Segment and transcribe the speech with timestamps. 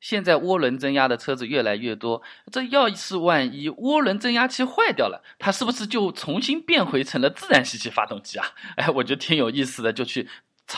[0.00, 8.46] 现在涡轮增压的车子越来越多，这要是万一涡轮增压器坏掉了，它是不是就重新变回成了自然吸气发动机啊？
[8.76, 10.28] 哎，我觉得挺有意思的，就去。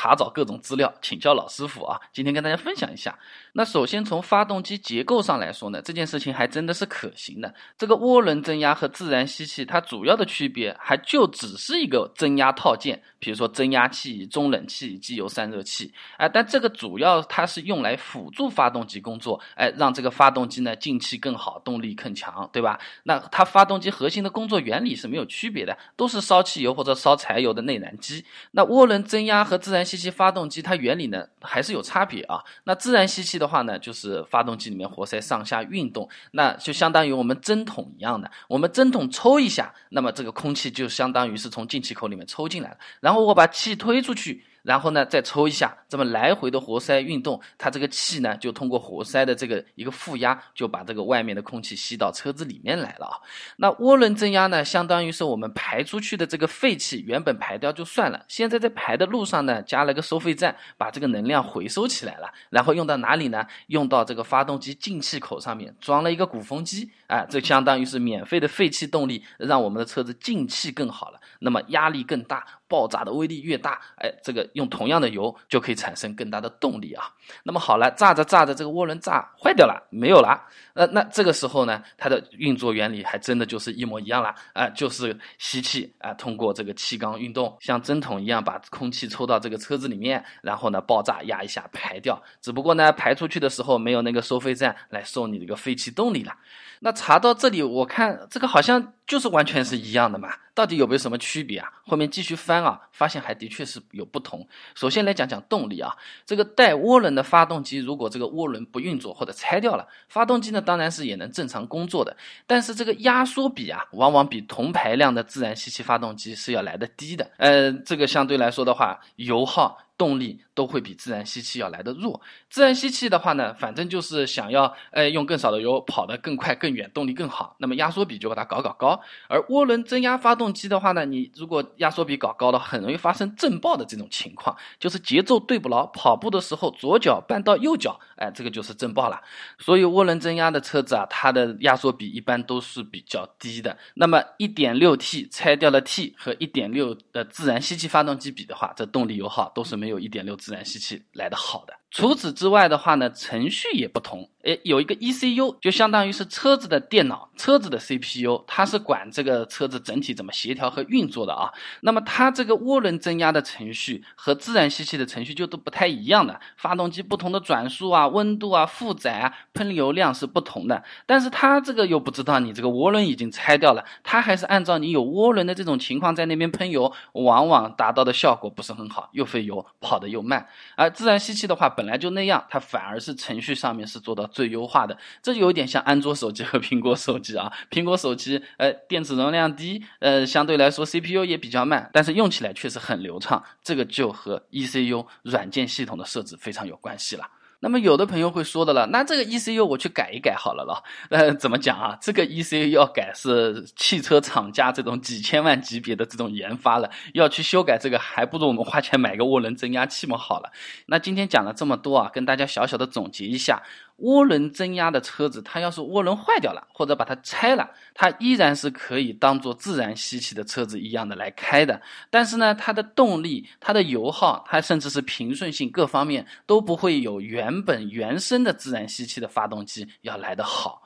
[0.03, 1.97] 查找各种资料，请教老师傅啊。
[2.13, 3.17] 今天跟大家分享一下。
[3.53, 7.55] 那首先从发动机结构上来说呢，这件事情还真的是可行的。
[7.79, 15.95] 这个涡轮增压和自然吸气，它主要的区别还就只是一个增压套件，比如说增压器、中冷器、机油散热器。
[16.17, 22.77] 哎，但这个主要它是用来辅助发动机工作，哎，让这个发动机呢进气更好，动力更强，对吧？
[23.05, 28.25] 那它发动机核心的工作原理是没有区别的，都是烧汽油或者烧柴油的内燃机。
[28.51, 32.43] 那涡轮增压和自然吸吸气发动机它原理呢还是有差别啊。
[32.65, 44.43] 那自然吸气的话呢，就是发动机里面活塞上下运动，那就相当于我们针筒一样的，我们针筒抽一下，那么这个空气就相当于是从进气口里面抽进来了，然后我把气推出去。
[44.63, 53.19] 然后呢，再抽一下，这么来回的活塞运动，它这个气呢，就通过活塞的这个一个负压，就把这个外面的空气吸到车子里面来了啊。
[53.57, 63.45] 那涡轮增压呢，相当于是我们排出去的这个废气，原本排掉就算了，现在在排的路上呢，加了个收费站，把这个能量回收起来了，然后用到哪里呢？
[63.67, 72.47] 用到这个发动机进气口上面，装了一个鼓风机，哎，这相当于是免费的废气动力，让我们的车子进气更好了，那么压力更大。
[72.73, 77.05] 爆炸的威力越大，哎，这个用同样的油就可以产生更大的动力啊。
[77.43, 80.43] 那么好了，炸着炸着，这个涡轮炸坏掉了，没有了。
[80.73, 92.23] 呃，那这个时候呢，它的运作原理还真的就是一模一样了啊，就是吸气啊，通过这个气缸运动，像针筒一样把空气抽到这个车子里面，然后呢爆炸压一下排掉。
[92.41, 96.35] 只不过呢，排出去的时候没有那个收费站来收你这个废气动力了。
[96.81, 101.69] 那查到这里，我看这个好像就是完全是一样的嘛，到底有没有什么区别啊？
[101.85, 104.47] 后面继续翻啊，发现还的确是有不同。
[104.75, 117.31] 首先来讲讲动力啊，这个带涡轮的发动机，如果这个涡轮不运作或者拆掉了，发动机呢当然是也能正常工作的，但是这个压缩比啊，往往比同排量的自然吸气发动机是要来的低的。
[117.39, 119.79] 呃，这个相对来说的话，油耗。
[119.97, 122.21] 动力都会比自然吸气要来的弱。
[122.51, 127.57] 自然吸气的话呢，反正就是想要，呃，用更少的油跑得更快更远，动力更好。
[127.59, 129.01] 那么压缩比就把它搞搞高。
[129.29, 139.21] 而涡轮增压发动机的话呢，你如果压缩比搞高了，很容易发生震爆的这种情况，就是节奏对不牢，跑步的时候左脚绊到右脚，哎，这个就是震爆了。
[139.59, 143.79] 所以涡轮增压的车子啊，它的压缩比一般都是比较低的。
[143.95, 149.99] 那么 1.6T 拆掉了 T 和1.6的自然吸气发动机比的话，这动力油耗都是没有。
[149.99, 151.82] 一点六自然吸气来的好的。
[151.93, 154.31] 除此之外的话呢，程序也不同。
[154.45, 161.53] 诶，有一个 ECU，就相当于是车子的电脑，车子的 CPU，它是管这个车子整体怎么协调和运作的啊。
[161.83, 166.41] 那么它这个涡轮增压的程序和自然吸气的程序就都不太一样的。
[166.57, 170.83] 发动机不同的转速啊、温度啊、负载啊、喷油量是不同的。
[171.07, 180.49] 但是它这个又不知道你这个涡轮已经拆掉了，它还是按照你有涡轮的这种情况在那边喷油，往往达到的效果不是很好，又费油，跑得又慢。
[180.75, 187.53] 而自然吸气的话，本本来就那样，它反而是程序上面是做到最优化的，这就有点像安卓手机和苹果手机啊。
[187.73, 193.43] 苹果手机，呃，电池容量低，呃，相对来说 CPU 也比较慢，但是用起来确实很流畅。
[193.65, 197.29] 这个就和 ECU 软件系统的设置非常有关系了。
[197.63, 200.83] 那么有的朋友会说的了，那这个 ECU 我去改一改好了咯。
[201.11, 201.97] 呃，怎么讲啊？
[202.01, 210.51] 这个 ECU 要改是汽车厂家这种几千万级别的这种研发了，要去修改这个，还不如我们花钱买个涡轮增压器嘛好了。
[210.87, 213.63] 那今天讲了这么多啊，跟大家小小的总结一下。
[214.03, 221.81] 涡轮增压的车子，它要是涡轮坏掉了，或者把它拆了，它依然是可以当做自然吸气的车子一样的来开的。
[222.11, 230.83] 但是呢，它的动力、它的油耗、它甚至是平顺性各方面都不会有原本原生的自然吸气的发动机要来的好。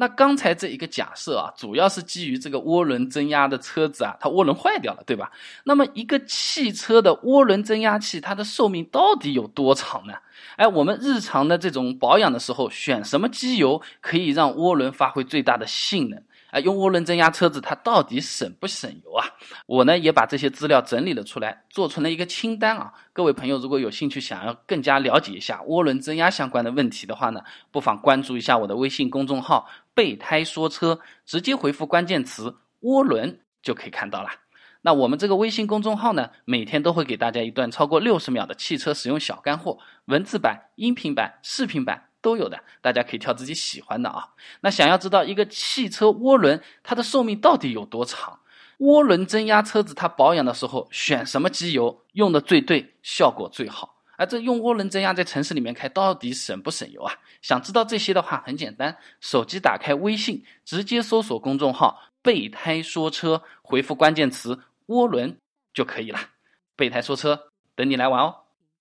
[0.00, 5.32] 那刚才这一个假设啊，主要是基于这个涡轮增压的车子啊，它涡轮坏掉了，对吧？
[5.64, 10.14] 那么一个汽车的涡轮增压器，它的寿命到底有多长呢？
[10.54, 16.22] 哎，我们日常的这种保养的时候，选什么机油可以让涡轮发挥最大的性能？
[16.60, 19.26] 用涡轮增压车子它到底省不省油啊？
[19.66, 22.92] 我呢也把这些资料整理了出来，做成了一个清单啊。
[23.12, 27.40] 各位朋友如果有兴趣想要更加了解一下涡轮增压相关的问题的话呢，
[27.70, 34.28] 不妨关注一下我的微信公众号“备胎说车”，直接回复关键词“涡轮”就可以看到了。
[34.82, 44.34] 那我们这个微信公众号呢，每天都会给大家一段超过六十秒的汽车使用小干货，文字版、音频版、视频版都有的，大家可以挑自己喜欢的啊。
[44.60, 48.40] 那想要知道一个汽车涡轮它的寿命到底有多长？
[48.78, 53.96] 涡轮增压车子它保养的时候选什么机油用的最对，效果最好？
[54.16, 57.14] 而，这用涡轮增压在城市里面开到底省不省油啊？
[57.40, 65.38] 想知道这些的话，很简单，手机打开微信，直接搜索公众号“备胎说车”，回复关键词“涡轮”
[65.72, 66.18] 就可以了。
[66.74, 68.47] 备胎说车，等你来玩哦。